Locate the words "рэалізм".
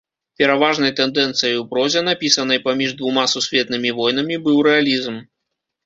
4.71-5.25